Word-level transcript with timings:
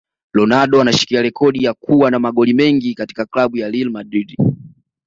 Ronaldo 0.33 0.81
anashikilia 0.81 1.21
rekodi 1.21 1.63
ya 1.63 1.73
kua 1.73 2.11
na 2.11 2.19
magoli 2.19 2.53
mengi 2.53 2.93
katika 2.95 3.25
club 3.25 3.55
ya 3.55 3.69
Real 3.69 3.89
Madrid 3.89 4.35